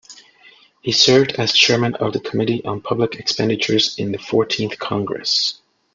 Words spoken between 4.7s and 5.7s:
Congress.